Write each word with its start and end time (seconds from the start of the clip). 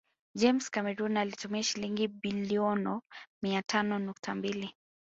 James 0.33 0.69
Cameroon 0.69 1.17
alitumia 1.17 1.63
Shilingi 1.63 2.07
biliono 2.07 3.01
mia 3.43 3.61
tano 3.61 3.99
nukta 3.99 4.35
mbili 4.35 4.75